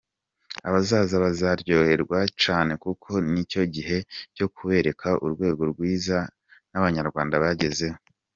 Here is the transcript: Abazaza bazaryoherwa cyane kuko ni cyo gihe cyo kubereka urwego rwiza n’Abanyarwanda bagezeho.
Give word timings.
Abazaza 0.67 1.15
bazaryoherwa 1.25 2.19
cyane 2.43 2.71
kuko 2.83 3.09
ni 3.31 3.43
cyo 3.51 3.63
gihe 3.75 3.97
cyo 4.35 4.47
kubereka 4.55 5.07
urwego 5.25 5.61
rwiza 5.71 6.17
n’Abanyarwanda 6.71 7.35
bagezeho. 7.43 7.97